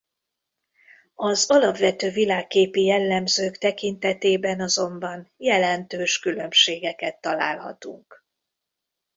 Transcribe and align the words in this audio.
Az 1.15 1.45
alapvető 1.51 2.09
világképi 2.09 2.83
jellemzők 2.83 3.57
tekintetében 3.57 4.61
azonban 4.61 5.31
jelentős 5.37 6.19
különbségeket 6.19 7.21
találhatunk. 7.21 8.23